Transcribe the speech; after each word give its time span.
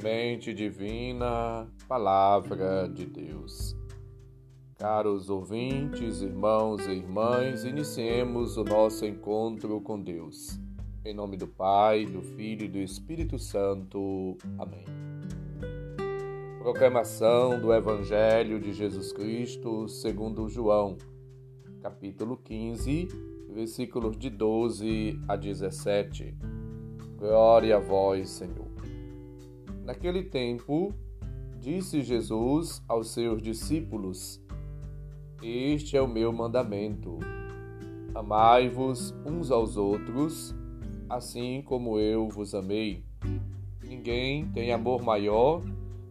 Semente 0.00 0.54
Divina, 0.54 1.68
Palavra 1.86 2.88
de 2.88 3.04
Deus. 3.04 3.76
Caros 4.78 5.28
ouvintes, 5.28 6.22
irmãos 6.22 6.86
e 6.86 6.92
irmãs, 6.92 7.64
iniciemos 7.64 8.56
o 8.56 8.64
nosso 8.64 9.04
encontro 9.04 9.78
com 9.82 10.00
Deus. 10.00 10.58
Em 11.04 11.12
nome 11.12 11.36
do 11.36 11.46
Pai, 11.46 12.06
do 12.06 12.22
Filho 12.22 12.64
e 12.64 12.68
do 12.68 12.78
Espírito 12.78 13.38
Santo. 13.38 14.38
Amém. 14.58 14.86
Proclamação 16.60 17.60
do 17.60 17.70
Evangelho 17.70 18.58
de 18.58 18.72
Jesus 18.72 19.12
Cristo 19.12 19.86
segundo 19.86 20.48
João, 20.48 20.96
capítulo 21.82 22.38
15, 22.38 23.06
versículos 23.50 24.16
de 24.16 24.30
12 24.30 25.20
a 25.28 25.36
17. 25.36 26.34
Glória 27.18 27.76
a 27.76 27.78
vós, 27.78 28.30
Senhor. 28.30 28.69
Naquele 29.90 30.22
tempo, 30.22 30.94
disse 31.58 32.00
Jesus 32.00 32.80
aos 32.86 33.10
seus 33.10 33.42
discípulos: 33.42 34.40
Este 35.42 35.96
é 35.96 36.00
o 36.00 36.06
meu 36.06 36.32
mandamento. 36.32 37.18
Amai-vos 38.14 39.12
uns 39.26 39.50
aos 39.50 39.76
outros, 39.76 40.54
assim 41.08 41.60
como 41.62 41.98
eu 41.98 42.28
vos 42.28 42.54
amei. 42.54 43.04
Ninguém 43.82 44.46
tem 44.52 44.72
amor 44.72 45.02
maior 45.02 45.60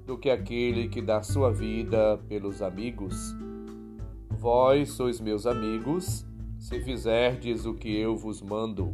do 0.05 0.17
que 0.17 0.29
aquele 0.29 0.89
que 0.89 1.01
dá 1.01 1.23
sua 1.23 1.49
vida 1.49 2.17
pelos 2.27 2.61
amigos. 2.61 3.33
Vós 4.29 4.89
sois 4.89 5.21
meus 5.21 5.47
amigos, 5.47 6.27
se 6.57 6.81
fizerdes 6.81 7.65
o 7.65 7.73
que 7.73 7.95
eu 7.95 8.17
vos 8.17 8.41
mando. 8.41 8.93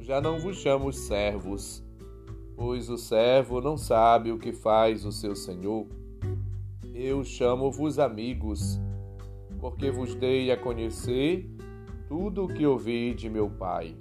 Já 0.00 0.20
não 0.20 0.40
vos 0.40 0.56
chamo 0.56 0.92
servos, 0.92 1.84
pois 2.60 2.90
o 2.90 2.98
servo 2.98 3.58
não 3.58 3.78
sabe 3.78 4.30
o 4.30 4.38
que 4.38 4.52
faz 4.52 5.06
o 5.06 5.10
seu 5.10 5.34
senhor. 5.34 5.86
Eu 6.94 7.24
chamo-vos 7.24 7.98
amigos, 7.98 8.78
porque 9.58 9.90
vos 9.90 10.14
dei 10.14 10.52
a 10.52 10.58
conhecer 10.58 11.50
tudo 12.06 12.44
o 12.44 12.48
que 12.48 12.66
ouvi 12.66 13.14
de 13.14 13.30
meu 13.30 13.48
Pai. 13.48 13.96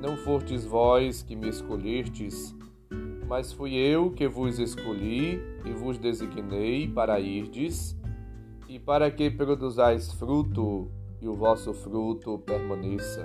Não 0.00 0.16
fostes 0.16 0.64
vós 0.64 1.22
que 1.22 1.36
me 1.36 1.48
escolhestes, 1.48 2.52
mas 3.28 3.52
fui 3.52 3.76
eu 3.76 4.10
que 4.10 4.26
vos 4.26 4.58
escolhi 4.58 5.40
e 5.64 5.70
vos 5.70 5.98
designei 5.98 6.88
para 6.88 7.20
irdes, 7.20 7.96
e 8.68 8.80
para 8.80 9.08
que 9.08 9.30
produzais 9.30 10.12
fruto, 10.14 10.90
e 11.20 11.28
o 11.28 11.34
vosso 11.34 11.72
fruto 11.72 12.40
permaneça. 12.40 13.24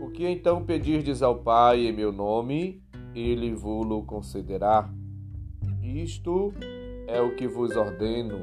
O 0.00 0.10
que 0.10 0.26
então 0.26 0.64
pedirdes 0.64 1.22
ao 1.22 1.38
Pai 1.38 1.86
em 1.86 1.92
meu 1.92 2.10
nome, 2.10 2.81
ele 3.14 3.54
vos 3.54 4.04
concederá. 4.04 4.88
Isto 5.82 6.52
é 7.06 7.20
o 7.20 7.34
que 7.34 7.46
vos 7.46 7.76
ordeno: 7.76 8.38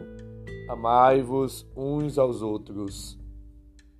amai-vos 0.69 1.67
uns 1.75 2.17
aos 2.17 2.41
outros. 2.41 3.17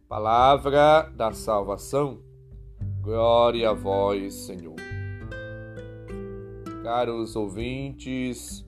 Palavra 0.07 1.03
da 1.15 1.31
salvação. 1.31 2.19
Glória 3.01 3.69
a 3.69 3.73
vós, 3.73 4.33
Senhor. 4.33 4.75
Caros 6.83 7.35
ouvintes, 7.35 8.65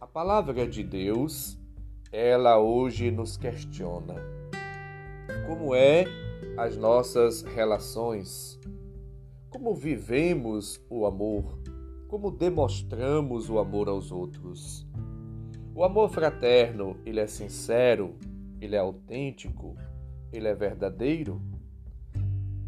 a 0.00 0.06
palavra 0.06 0.66
de 0.66 0.82
Deus, 0.82 1.58
ela 2.10 2.58
hoje 2.58 3.10
nos 3.10 3.36
questiona. 3.36 4.14
Como 5.46 5.74
é 5.74 6.04
as 6.56 6.76
nossas 6.76 7.42
relações 7.42 8.58
como 9.54 9.72
vivemos 9.72 10.84
o 10.90 11.06
amor? 11.06 11.56
Como 12.08 12.28
demonstramos 12.32 13.48
o 13.48 13.60
amor 13.60 13.88
aos 13.88 14.10
outros? 14.10 14.84
O 15.72 15.84
amor 15.84 16.10
fraterno, 16.10 16.96
ele 17.06 17.20
é 17.20 17.26
sincero, 17.28 18.16
ele 18.60 18.74
é 18.74 18.80
autêntico, 18.80 19.76
ele 20.32 20.48
é 20.48 20.54
verdadeiro? 20.56 21.40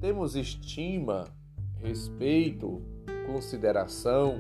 Temos 0.01 0.37
estima, 0.37 1.25
respeito, 1.83 2.81
consideração, 3.27 4.37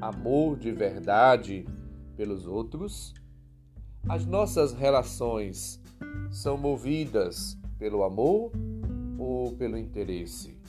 amor 0.00 0.56
de 0.56 0.72
verdade 0.72 1.66
pelos 2.16 2.46
outros? 2.46 3.12
As 4.08 4.24
nossas 4.24 4.72
relações 4.72 5.82
são 6.30 6.56
movidas 6.56 7.58
pelo 7.78 8.02
amor 8.04 8.52
ou 9.18 9.52
pelo 9.52 9.76
interesse? 9.76 10.63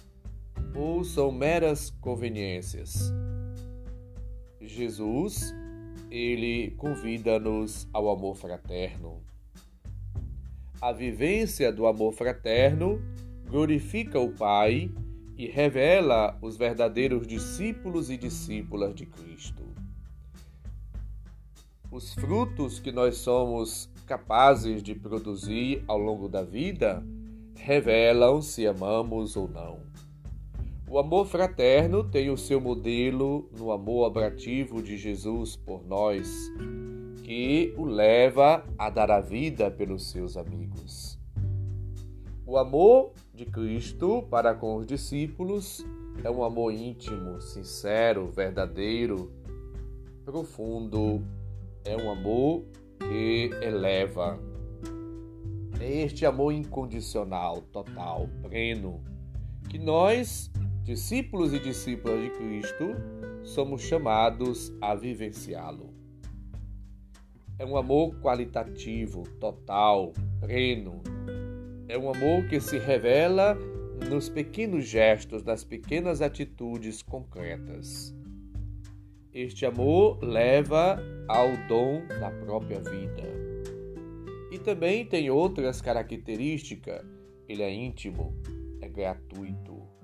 Ou 0.76 1.04
são 1.04 1.32
meras 1.32 1.90
conveniências? 2.02 3.14
Jesus, 4.60 5.54
ele 6.12 6.72
convida-nos 6.72 7.88
ao 7.94 8.10
amor 8.10 8.36
fraterno. 8.36 9.24
A 10.82 10.92
vivência 10.92 11.72
do 11.72 11.88
amor 11.88 12.14
fraterno 12.14 13.02
glorifica 13.48 14.20
o 14.20 14.34
Pai 14.34 14.92
e 15.38 15.48
revela 15.48 16.38
os 16.42 16.58
verdadeiros 16.58 17.26
discípulos 17.26 18.10
e 18.10 18.18
discípulas 18.18 18.94
de 18.94 19.06
Cristo. 19.06 19.64
Os 21.92 22.14
frutos 22.14 22.80
que 22.80 22.92
nós 22.92 23.18
somos 23.18 23.90
capazes 24.06 24.84
de 24.84 24.94
produzir 24.94 25.84
ao 25.88 25.98
longo 25.98 26.28
da 26.28 26.44
vida 26.44 27.04
revelam 27.56 28.42
se 28.42 28.68
amamos 28.68 29.36
ou 29.36 29.48
não. 29.48 29.95
O 30.88 31.00
amor 31.00 31.26
fraterno 31.26 32.04
tem 32.04 32.30
o 32.30 32.38
seu 32.38 32.62
modelo 32.62 33.50
no 33.58 33.72
amor 33.72 34.06
abrativo 34.06 34.84
de 34.84 34.98
Jesus 34.98 35.56
por 35.56 35.84
nós, 35.84 36.52
que 37.24 37.74
o 37.76 37.86
leva 37.86 38.64
a 38.78 38.90
dar 38.92 39.10
a 39.10 39.20
vida 39.20 39.72
pelos 39.72 40.12
seus 40.12 40.38
amigos. 40.38 41.20
O 42.46 42.56
amor 42.56 43.14
de 43.34 43.48
Cristo 43.48 44.28
para 44.30 44.54
com 44.54 44.76
os 44.76 44.86
discípulos 44.86 45.84
é 46.24 46.30
um 46.30 46.44
amor 46.44 46.72
íntimo, 46.72 47.42
sincero, 47.42 48.28
verdadeiro, 48.28 49.34
profundo. 50.24 51.24
É 51.84 51.98
um 51.98 52.12
amor 52.12 52.64
que 53.00 53.50
eleva. 53.60 54.40
É 55.80 56.04
este 56.04 56.28
amor 56.28 56.54
incondicional, 56.54 57.62
total, 57.72 58.30
pleno, 58.44 59.04
que 59.68 59.80
nós 59.80 60.52
discípulos 60.86 61.52
e 61.52 61.60
discípulas 61.60 62.22
de 62.22 62.30
Cristo, 62.30 62.96
somos 63.44 63.82
chamados 63.82 64.72
a 64.80 64.94
vivenciá-lo. 64.94 65.92
É 67.58 67.66
um 67.66 67.76
amor 67.76 68.16
qualitativo, 68.22 69.24
total, 69.40 70.14
pleno. 70.40 71.02
É 71.88 71.98
um 71.98 72.08
amor 72.14 72.48
que 72.48 72.60
se 72.60 72.78
revela 72.78 73.58
nos 74.12 74.30
pequenos 74.30 74.86
gestos, 74.86 75.44
nas 75.44 75.64
pequenas 75.64 76.22
atitudes 76.22 77.02
concretas. 77.02 78.16
Este 79.34 79.66
amor 79.66 80.24
leva 80.24 81.00
ao 81.28 81.48
dom 81.68 82.06
da 82.20 82.30
própria 82.30 82.80
vida. 82.80 83.24
E 84.52 84.60
também 84.60 85.04
tem 85.04 85.32
outras 85.32 85.82
características. 85.82 87.04
Ele 87.50 87.64
é 87.64 87.74
íntimo, 87.74 88.36
é 88.82 88.88
gratuito 88.88 89.96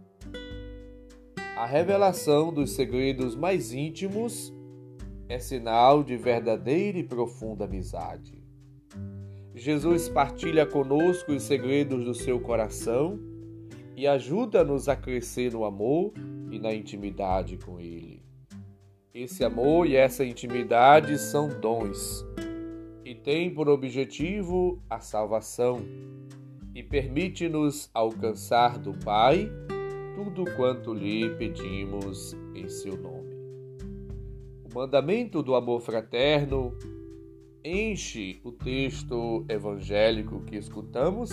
a 1.56 1.66
revelação 1.66 2.52
dos 2.54 2.72
segredos 2.72 3.36
mais 3.36 3.74
íntimos 3.74 4.54
é 5.28 5.38
sinal 5.38 6.03
de 6.03 6.16
verdadeira 6.16 6.98
e 6.98 7.03
profunda 7.03 7.66
amizade. 7.66 8.42
Jesus 9.53 10.08
partilha 10.08 10.66
conosco 10.66 11.34
os 11.34 11.44
segredos 11.44 12.06
do 12.06 12.14
seu 12.14 12.40
coração 12.40 13.20
e 13.96 14.08
ajuda-nos 14.08 14.88
a 14.88 14.96
crescer 14.96 15.52
no 15.52 15.66
amor 15.66 16.14
e 16.50 16.58
na 16.58 16.74
intimidade 16.74 17.58
com 17.58 17.80
Ele. 17.80 18.24
Esse 19.14 19.44
amor 19.44 19.88
e 19.88 19.96
essa 19.96 20.24
intimidade 20.24 21.18
são 21.18 21.50
dons 21.50 22.26
e 23.04 23.14
têm 23.14 23.54
por 23.54 23.68
objetivo 23.68 24.82
a 24.90 25.02
salvação 25.02 25.80
e 26.74 26.82
permite-nos 26.82 27.90
alcançar 27.94 28.80
do 28.80 28.94
Pai 28.94 29.52
tudo 30.16 30.46
quanto 30.55 30.93
lhe 30.93 31.29
pedimos 31.35 32.35
em 32.53 32.67
seu 32.67 32.97
nome. 32.97 33.35
O 34.63 34.73
mandamento 34.73 35.41
do 35.41 35.55
amor 35.55 35.81
fraterno 35.81 36.78
enche 37.63 38.40
o 38.43 38.52
texto 38.52 39.46
evangélico 39.47 40.41
que 40.41 40.58
escutamos. 40.58 41.31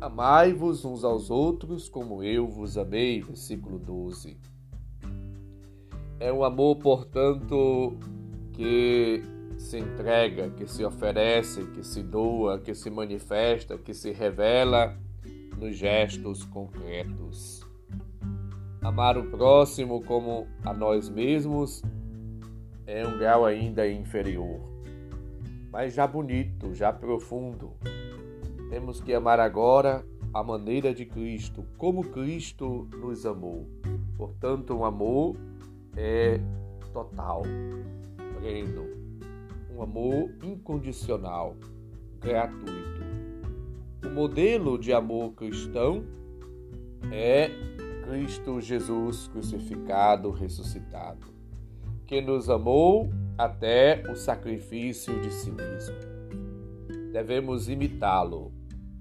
Amai-vos 0.00 0.84
uns 0.84 1.04
aos 1.04 1.30
outros 1.30 1.88
como 1.88 2.22
eu 2.22 2.48
vos 2.48 2.76
amei, 2.76 3.20
versículo 3.20 3.78
12. 3.78 4.36
É 6.18 6.32
um 6.32 6.44
amor, 6.44 6.76
portanto, 6.76 7.96
que 8.52 9.22
se 9.56 9.78
entrega, 9.78 10.50
que 10.50 10.66
se 10.66 10.84
oferece, 10.84 11.64
que 11.66 11.84
se 11.84 12.02
doa, 12.02 12.58
que 12.58 12.74
se 12.74 12.90
manifesta, 12.90 13.78
que 13.78 13.94
se 13.94 14.10
revela 14.12 14.98
nos 15.56 15.76
gestos 15.76 16.44
concretos. 16.44 17.71
Amar 18.82 19.16
o 19.16 19.22
próximo 19.30 20.02
como 20.02 20.48
a 20.64 20.74
nós 20.74 21.08
mesmos 21.08 21.80
é 22.84 23.06
um 23.06 23.16
grau 23.16 23.44
ainda 23.44 23.88
inferior, 23.88 24.60
mas 25.70 25.94
já 25.94 26.04
bonito, 26.04 26.74
já 26.74 26.92
profundo. 26.92 27.74
Temos 28.70 29.00
que 29.00 29.14
amar 29.14 29.38
agora 29.38 30.04
a 30.34 30.42
maneira 30.42 30.92
de 30.92 31.06
Cristo, 31.06 31.64
como 31.78 32.02
Cristo 32.02 32.88
nos 33.00 33.24
amou. 33.24 33.68
Portanto, 34.16 34.74
um 34.74 34.84
amor 34.84 35.36
é 35.96 36.40
total, 36.92 37.42
pleno, 38.40 38.88
um 39.76 39.80
amor 39.80 40.28
incondicional, 40.42 41.56
gratuito. 42.20 43.00
O 44.04 44.10
modelo 44.10 44.76
de 44.76 44.92
amor 44.92 45.34
cristão 45.34 46.04
é 47.12 47.48
Cristo 48.12 48.60
Jesus 48.60 49.26
crucificado, 49.28 50.30
ressuscitado, 50.30 51.26
que 52.06 52.20
nos 52.20 52.50
amou 52.50 53.08
até 53.38 54.02
o 54.06 54.14
sacrifício 54.14 55.18
de 55.22 55.32
si 55.32 55.50
mesmo. 55.50 55.96
Devemos 57.10 57.70
imitá-lo. 57.70 58.52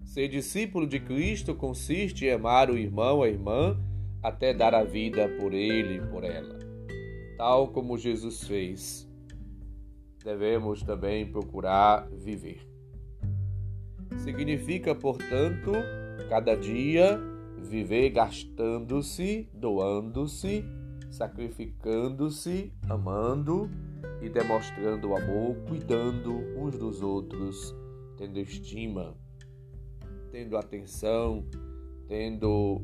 Ser 0.05 0.29
discípulo 0.29 0.87
de 0.87 0.97
Cristo 1.01 1.53
consiste 1.53 2.25
em 2.25 2.31
amar 2.31 2.69
o 2.69 2.77
irmão, 2.77 3.21
a 3.21 3.27
irmã, 3.27 3.77
até 4.23 4.53
dar 4.53 4.73
a 4.73 4.85
vida 4.85 5.27
por 5.41 5.53
ele 5.53 5.97
e 5.97 6.07
por 6.07 6.23
ela, 6.23 6.57
tal 7.35 7.67
como 7.67 7.97
Jesus 7.97 8.47
fez. 8.47 9.05
Devemos 10.23 10.83
também 10.83 11.29
procurar 11.29 12.07
viver. 12.11 12.65
Significa, 14.19 14.95
portanto, 14.95 15.73
cada 16.29 16.55
dia 16.55 17.19
viver 17.61 18.09
gastando-se, 18.09 19.49
doando-se, 19.53 20.65
sacrificando-se, 21.09 22.73
amando 22.89 23.69
e 24.21 24.29
demonstrando 24.29 25.09
o 25.09 25.15
amor, 25.15 25.55
cuidando 25.67 26.33
uns 26.57 26.77
dos 26.77 27.01
outros, 27.01 27.75
tendo 28.17 28.39
estima, 28.39 29.15
tendo 30.31 30.57
atenção, 30.57 31.45
tendo 32.07 32.81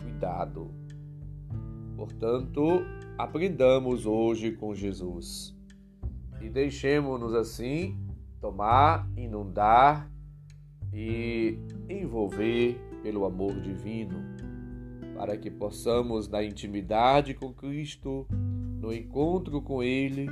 cuidado. 0.00 0.74
Portanto, 1.96 2.82
aprendamos 3.18 4.06
hoje 4.06 4.52
com 4.52 4.74
Jesus 4.74 5.54
e 6.40 6.48
deixemos-nos 6.48 7.34
assim 7.34 7.98
tomar, 8.40 9.06
inundar 9.16 10.10
e 10.92 11.58
envolver 11.88 12.80
pelo 13.02 13.24
amor 13.24 13.60
divino, 13.60 14.22
para 15.16 15.36
que 15.36 15.50
possamos, 15.50 16.28
na 16.28 16.42
intimidade 16.42 17.34
com 17.34 17.52
Cristo, 17.52 18.26
no 18.30 18.92
encontro 18.92 19.60
com 19.60 19.82
Ele, 19.82 20.26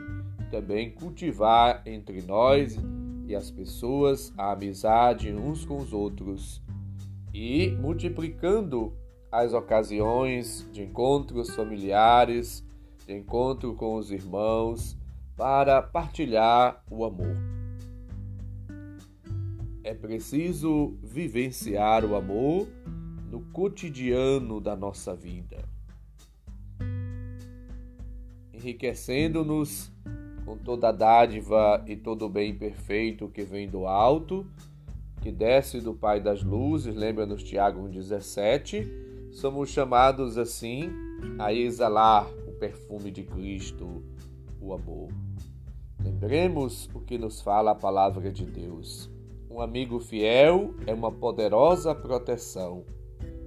também 0.50 0.90
cultivar 0.90 1.82
entre 1.84 2.22
nós 2.22 2.78
e 3.26 3.34
as 3.34 3.50
pessoas 3.50 4.32
a 4.38 4.52
amizade 4.52 5.32
uns 5.32 5.64
com 5.64 5.76
os 5.76 5.92
outros 5.92 6.62
e 7.34 7.70
multiplicando 7.80 8.92
as 9.30 9.52
ocasiões 9.52 10.66
de 10.72 10.82
encontros 10.82 11.54
familiares, 11.54 12.64
de 13.06 13.14
encontro 13.14 13.74
com 13.74 13.96
os 13.96 14.10
irmãos, 14.10 14.96
para 15.36 15.82
partilhar 15.82 16.82
o 16.90 17.04
amor. 17.04 17.57
É 19.88 19.94
preciso 19.94 20.99
vivenciar 21.02 22.05
o 22.05 22.14
amor 22.14 22.69
no 23.31 23.40
cotidiano 23.40 24.61
da 24.61 24.76
nossa 24.76 25.17
vida, 25.17 25.64
enriquecendo-nos 28.52 29.90
com 30.44 30.58
toda 30.58 30.90
a 30.90 30.93
dádiva 30.93 31.82
e 31.87 31.96
todo 31.96 32.26
o 32.26 32.29
bem 32.29 32.55
perfeito 32.55 33.31
que 33.31 33.44
vem 33.44 33.67
do 33.67 33.87
alto, 33.87 34.46
que 35.23 35.32
desce 35.32 35.81
do 35.81 35.94
Pai 35.94 36.20
das 36.20 36.43
Luzes, 36.43 36.94
lembra-nos 36.94 37.43
Tiago 37.43 37.81
1,17, 37.88 39.32
somos 39.32 39.70
chamados 39.70 40.37
assim 40.37 40.90
a 41.38 41.50
exalar 41.50 42.31
o 42.46 42.52
perfume 42.52 43.11
de 43.11 43.23
Cristo, 43.23 44.05
o 44.61 44.75
amor. 44.75 45.08
Lembremos 45.99 46.90
o 46.93 47.00
que 47.00 47.17
nos 47.17 47.40
fala 47.40 47.70
a 47.70 47.75
palavra 47.75 48.31
de 48.31 48.44
Deus. 48.44 49.11
Um 49.58 49.62
amigo 49.62 49.99
fiel 49.99 50.72
é 50.87 50.94
uma 50.94 51.10
poderosa 51.10 51.93
proteção. 51.93 52.84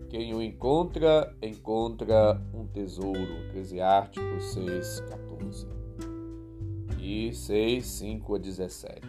Quem 0.10 0.34
o 0.34 0.42
encontra, 0.42 1.34
encontra 1.42 2.38
um 2.54 2.68
tesouro. 2.68 3.46
Eclesiásticos 3.48 4.44
6, 4.52 5.00
14. 5.08 5.68
E 7.00 7.34
6, 7.34 7.86
5 7.86 8.36
a 8.36 8.38
17. 8.38 9.02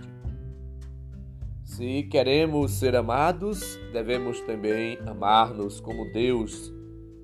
Se 1.65 2.05
queremos 2.05 2.71
ser 2.71 2.95
amados, 2.95 3.81
devemos 3.93 4.41
também 4.43 4.97
amar-nos 5.05 5.81
como 5.81 6.05
Deus 6.13 6.73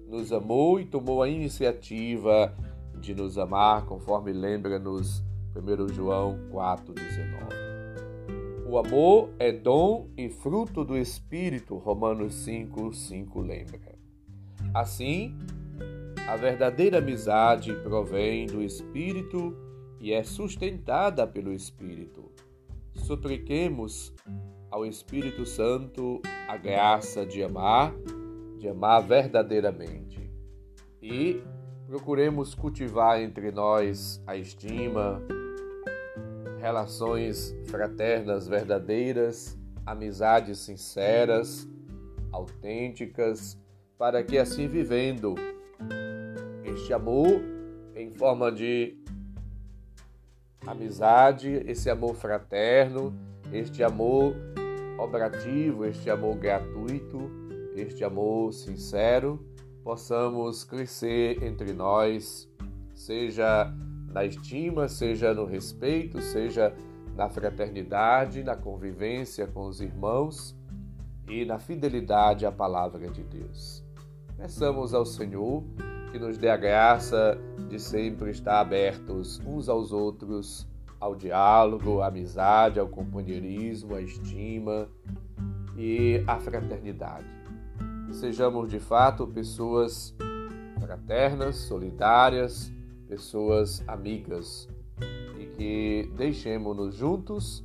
nos 0.09 0.33
amou 0.33 0.81
e 0.81 0.87
tomou 0.87 1.23
a 1.23 1.29
iniciativa 1.29 2.53
de 3.01 3.15
nos 3.15 3.39
amar, 3.39 3.87
conforme 3.87 4.33
lembra-nos 4.33 5.23
1 5.55 5.95
João 5.95 6.37
4,19. 6.51 7.28
O 8.70 8.76
amor 8.76 9.31
é 9.38 9.50
dom 9.50 10.11
e 10.15 10.29
fruto 10.29 10.85
do 10.85 10.99
Espírito, 10.99 11.75
Romanos 11.76 12.35
5, 12.35 12.93
5 12.93 13.41
lembra. 13.41 13.97
Assim, 14.75 15.35
a 16.29 16.37
verdadeira 16.37 16.99
amizade 16.99 17.73
provém 17.76 18.44
do 18.44 18.62
Espírito 18.62 19.56
e 19.99 20.12
é 20.12 20.23
sustentada 20.23 21.26
pelo 21.26 21.50
Espírito. 21.50 22.31
Supliquemos 22.93 24.12
ao 24.71 24.85
Espírito 24.85 25.47
Santo 25.47 26.21
a 26.47 26.59
graça 26.59 27.25
de 27.25 27.43
amar, 27.43 27.94
de 28.59 28.69
amar 28.69 29.00
verdadeiramente. 29.03 30.31
E 31.00 31.43
procuremos 31.87 32.55
cultivar 32.55 33.19
entre 33.19 33.50
nós 33.50 34.23
a 34.26 34.37
estima, 34.37 35.23
relações 36.61 37.55
fraternas 37.67 38.47
verdadeiras, 38.47 39.57
amizades 39.87 40.59
sinceras, 40.59 41.69
autênticas, 42.33 43.59
para 43.97 44.23
que 44.23 44.38
assim 44.38 44.69
vivendo 44.69 45.35
este 46.65 46.93
amor 46.93 47.41
em 47.95 48.11
forma 48.11 48.53
de 48.53 48.97
amizade, 50.67 51.62
esse 51.67 51.88
amor 51.91 52.15
fraterno, 52.15 53.15
este 53.53 53.83
amor 53.83 54.35
operativo, 54.99 55.85
este 55.85 56.11
amor 56.11 56.37
gratuito, 56.37 57.31
este 57.75 58.05
amor 58.05 58.53
sincero, 58.53 59.45
possamos 59.83 60.65
crescer 60.65 61.43
entre 61.43 61.73
nós, 61.73 62.49
seja 62.95 63.73
na 64.12 64.25
estima, 64.25 64.88
seja 64.88 65.35
no 65.35 65.45
respeito, 65.45 66.21
seja 66.21 66.75
na 67.15 67.29
fraternidade, 67.29 68.43
na 68.43 68.57
convivência 68.57 69.47
com 69.47 69.67
os 69.67 69.81
irmãos 69.81 70.57
e 71.29 71.45
na 71.45 71.59
fidelidade 71.59 72.47
à 72.47 72.53
palavra 72.53 73.09
de 73.09 73.23
Deus. 73.23 73.85
Peçamos 74.37 74.95
ao 74.95 75.05
Senhor 75.05 75.65
que 76.11 76.19
nos 76.19 76.38
dê 76.38 76.49
a 76.49 76.57
graça 76.57 77.37
de 77.69 77.79
sempre 77.79 78.31
estar 78.31 78.61
abertos 78.61 79.41
uns 79.45 79.69
aos 79.69 79.93
outros 79.93 80.67
ao 81.00 81.15
diálogo, 81.15 82.00
à 82.00 82.07
amizade, 82.07 82.81
ao 82.81 82.88
companheirismo, 82.88 83.95
à 83.95 84.00
estima 84.00 84.88
e 85.77 86.23
à 86.27 86.38
fraternidade. 86.41 87.27
sejamos 88.11 88.71
de 88.71 88.81
fato 88.81 89.27
pessoas 89.27 90.15
fraternas, 90.81 91.57
solidárias, 91.57 92.73
pessoas 93.09 93.83
amigas 93.88 94.69
e 95.38 95.47
que 95.47 96.12
deixemos-nos 96.17 96.95
juntos 96.95 97.65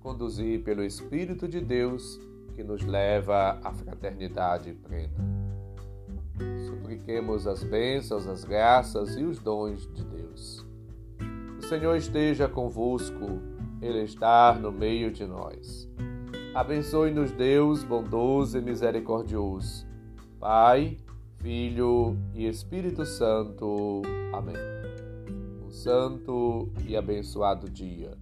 conduzir 0.00 0.62
pelo 0.62 0.82
Espírito 0.82 1.46
de 1.46 1.60
Deus 1.60 2.20
que 2.54 2.64
nos 2.64 2.82
leva 2.84 3.58
à 3.62 3.72
fraternidade 3.72 4.72
plena. 4.72 5.38
Supliquemos 6.66 7.46
as 7.46 7.62
bênçãos, 7.62 8.26
as 8.26 8.44
graças 8.44 9.16
e 9.16 9.24
os 9.24 9.38
dons 9.38 9.86
de 9.92 10.04
Deus. 10.04 10.66
O 11.58 11.62
Senhor 11.62 11.96
esteja 11.96 12.48
convosco, 12.48 13.40
Ele 13.82 14.02
está 14.02 14.54
no 14.54 14.72
meio 14.72 15.12
de 15.12 15.26
nós. 15.26 15.88
Abençoe-nos, 16.54 17.30
Deus 17.32 17.84
bondoso 17.84 18.58
e 18.58 18.62
misericordioso. 18.62 19.86
Pai, 20.40 20.96
Filho 21.36 22.16
e 22.34 22.46
Espírito 22.46 23.04
Santo. 23.04 24.02
Amém. 24.32 24.77
Um 25.68 25.70
santo 25.70 26.72
e 26.86 26.96
abençoado 26.96 27.68
dia. 27.68 28.16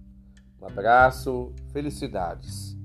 Um 0.61 0.65
abraço, 0.65 1.53
felicidades. 1.71 2.75